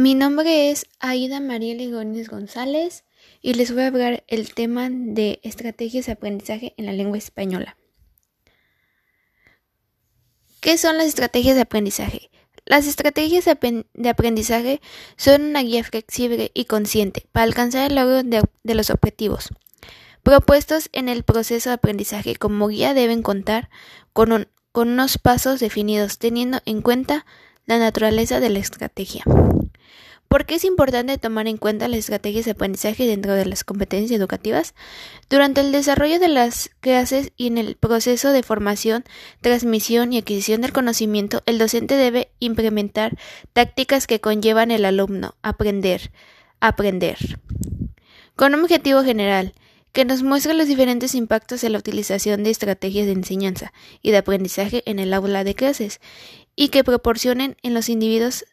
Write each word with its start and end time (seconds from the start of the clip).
Mi 0.00 0.14
nombre 0.14 0.70
es 0.70 0.86
Aida 0.98 1.40
María 1.40 1.74
Legónez 1.74 2.30
González 2.30 3.04
y 3.42 3.52
les 3.52 3.70
voy 3.70 3.82
a 3.82 3.88
hablar 3.88 4.24
el 4.28 4.54
tema 4.54 4.88
de 4.90 5.40
estrategias 5.42 6.06
de 6.06 6.12
aprendizaje 6.12 6.72
en 6.78 6.86
la 6.86 6.94
lengua 6.94 7.18
española. 7.18 7.76
¿Qué 10.60 10.78
son 10.78 10.96
las 10.96 11.06
estrategias 11.08 11.54
de 11.54 11.60
aprendizaje? 11.60 12.30
Las 12.64 12.86
estrategias 12.86 13.44
de 13.44 14.08
aprendizaje 14.08 14.80
son 15.18 15.42
una 15.42 15.60
guía 15.62 15.84
flexible 15.84 16.50
y 16.54 16.64
consciente 16.64 17.26
para 17.30 17.44
alcanzar 17.44 17.90
el 17.90 17.96
logro 17.96 18.22
de, 18.22 18.74
los 18.74 18.88
objetivos 18.88 19.50
propuestos 20.22 20.88
en 20.92 21.10
el 21.10 21.24
proceso 21.24 21.68
de 21.68 21.74
aprendizaje. 21.74 22.36
Como 22.36 22.68
guía 22.68 22.94
deben 22.94 23.20
contar 23.20 23.68
con 24.14 24.48
unos 24.72 25.18
pasos 25.18 25.60
definidos 25.60 26.16
teniendo 26.16 26.60
en 26.64 26.80
cuenta 26.80 27.26
la 27.66 27.78
naturaleza 27.78 28.40
de 28.40 28.48
la 28.48 28.60
estrategia. 28.60 29.24
¿Por 30.30 30.46
qué 30.46 30.54
es 30.54 30.64
importante 30.64 31.18
tomar 31.18 31.48
en 31.48 31.56
cuenta 31.56 31.88
las 31.88 31.98
estrategias 31.98 32.44
de 32.44 32.52
aprendizaje 32.52 33.04
dentro 33.08 33.34
de 33.34 33.46
las 33.46 33.64
competencias 33.64 34.16
educativas? 34.16 34.76
Durante 35.28 35.60
el 35.60 35.72
desarrollo 35.72 36.20
de 36.20 36.28
las 36.28 36.70
clases 36.78 37.32
y 37.36 37.48
en 37.48 37.58
el 37.58 37.74
proceso 37.74 38.30
de 38.30 38.44
formación, 38.44 39.02
transmisión 39.40 40.12
y 40.12 40.18
adquisición 40.18 40.60
del 40.60 40.72
conocimiento, 40.72 41.42
el 41.46 41.58
docente 41.58 41.96
debe 41.96 42.30
implementar 42.38 43.18
tácticas 43.54 44.06
que 44.06 44.20
conllevan 44.20 44.70
al 44.70 44.84
alumno 44.84 45.34
aprender, 45.42 46.12
aprender. 46.60 47.18
Con 48.36 48.54
un 48.54 48.60
objetivo 48.60 49.02
general, 49.02 49.52
que 49.90 50.04
nos 50.04 50.22
muestre 50.22 50.54
los 50.54 50.68
diferentes 50.68 51.16
impactos 51.16 51.60
de 51.60 51.70
la 51.70 51.78
utilización 51.78 52.44
de 52.44 52.50
estrategias 52.50 53.06
de 53.06 53.14
enseñanza 53.14 53.72
y 54.00 54.12
de 54.12 54.18
aprendizaje 54.18 54.84
en 54.86 55.00
el 55.00 55.12
aula 55.12 55.42
de 55.42 55.56
clases 55.56 56.00
y 56.54 56.68
que 56.68 56.84
proporcionen 56.84 57.56
en 57.64 57.74
los 57.74 57.88
individuos 57.88 58.44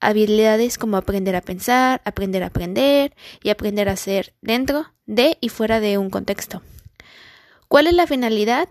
habilidades 0.00 0.78
como 0.78 0.96
aprender 0.96 1.36
a 1.36 1.42
pensar, 1.42 2.00
aprender 2.04 2.42
a 2.42 2.46
aprender 2.46 3.14
y 3.42 3.50
aprender 3.50 3.88
a 3.88 3.96
ser 3.96 4.34
dentro 4.40 4.92
de 5.06 5.38
y 5.40 5.48
fuera 5.48 5.80
de 5.80 5.98
un 5.98 6.10
contexto. 6.10 6.62
¿Cuál 7.68 7.86
es 7.86 7.94
la 7.94 8.06
finalidad 8.06 8.68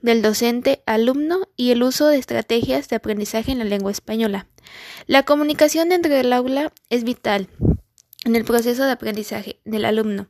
del 0.00 0.22
docente 0.22 0.82
alumno 0.86 1.48
y 1.56 1.72
el 1.72 1.82
uso 1.82 2.06
de 2.06 2.18
estrategias 2.18 2.88
de 2.88 2.96
aprendizaje 2.96 3.52
en 3.52 3.58
la 3.58 3.64
lengua 3.64 3.90
española? 3.90 4.46
La 5.06 5.24
comunicación 5.24 5.88
dentro 5.88 6.14
del 6.14 6.32
aula 6.32 6.72
es 6.88 7.04
vital 7.04 7.48
en 8.24 8.36
el 8.36 8.44
proceso 8.44 8.84
de 8.84 8.92
aprendizaje 8.92 9.60
del 9.64 9.84
alumno 9.84 10.28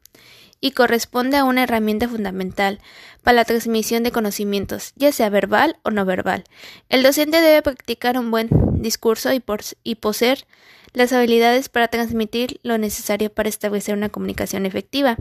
y 0.60 0.72
corresponde 0.72 1.36
a 1.36 1.44
una 1.44 1.62
herramienta 1.64 2.08
fundamental 2.08 2.80
para 3.22 3.36
la 3.36 3.44
transmisión 3.44 4.02
de 4.02 4.12
conocimientos, 4.12 4.92
ya 4.96 5.12
sea 5.12 5.30
verbal 5.30 5.76
o 5.82 5.90
no 5.90 6.04
verbal. 6.04 6.44
El 6.88 7.02
docente 7.02 7.40
debe 7.40 7.62
practicar 7.62 8.18
un 8.18 8.30
buen 8.30 8.48
discurso 8.80 9.30
y, 9.32 9.94
poseer 9.94 10.46
las 10.94 11.12
habilidades 11.12 11.68
para 11.68 11.88
transmitir 11.88 12.60
lo 12.62 12.78
necesario 12.78 13.30
para 13.30 13.48
establecer 13.48 13.94
una 13.94 14.08
comunicación 14.08 14.66
efectiva 14.66 15.16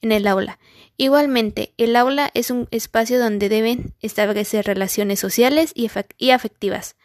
en 0.00 0.12
el 0.12 0.26
aula. 0.26 0.58
Igualmente, 0.96 1.72
el 1.76 1.96
aula 1.96 2.30
es 2.34 2.50
un 2.50 2.68
espacio 2.70 3.18
donde 3.18 3.48
deben 3.48 3.94
establecer 4.00 4.66
relaciones 4.66 5.20
sociales 5.20 5.72
y, 5.74 5.86
afectivas 6.30 6.96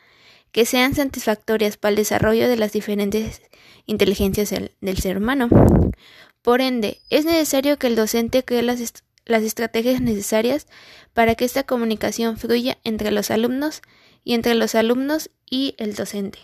que 0.51 0.65
sean 0.65 0.95
satisfactorias 0.95 1.75
para 1.75 1.89
el 1.89 1.95
desarrollo 1.97 2.47
de 2.47 2.55
las 2.55 2.71
diferentes 2.71 3.41
inteligencias 3.85 4.49
del 4.49 4.97
ser 4.97 5.17
humano. 5.17 5.49
Por 6.45 6.61
ende, 6.61 7.01
es 7.09 7.25
necesario 7.25 7.79
que 7.79 7.87
el 7.87 7.95
docente 7.95 8.45
cree 8.45 8.61
las, 8.61 8.93
las 9.25 9.41
estrategias 9.41 9.99
necesarias 9.99 10.67
para 11.11 11.33
que 11.33 11.43
esta 11.43 11.63
comunicación 11.63 12.37
fluya 12.37 12.77
entre 12.83 13.09
los 13.09 13.31
alumnos 13.31 13.81
y 14.23 14.35
entre 14.35 14.53
los 14.53 14.75
alumnos 14.75 15.31
y 15.49 15.73
el 15.79 15.95
docente. 15.95 16.37